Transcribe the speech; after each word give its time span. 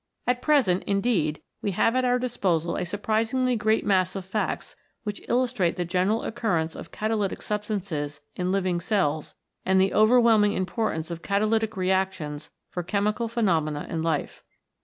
At 0.25 0.41
present, 0.41 0.83
indeed, 0.87 1.43
we 1.61 1.73
have 1.73 1.95
at 1.95 2.03
our 2.03 2.17
disposal 2.17 2.75
a 2.75 2.85
surprisingly 2.85 3.55
great 3.55 3.85
mass 3.85 4.15
of 4.15 4.25
facts 4.25 4.75
which 5.03 5.21
illustrate 5.29 5.75
the 5.75 5.85
general 5.85 6.23
occurrence 6.23 6.75
of 6.75 6.89
catalytic 6.91 7.43
substances 7.43 8.19
in 8.35 8.51
living 8.51 8.79
cells 8.79 9.35
and 9.63 9.79
the 9.79 9.93
overwhelming 9.93 10.53
importance 10.53 11.11
of 11.11 11.21
catalytic 11.21 11.77
reactions 11.77 12.49
for 12.71 12.81
chemical 12.81 13.27
phenomena 13.27 13.85
in 13.91 14.01
life. 14.01 14.43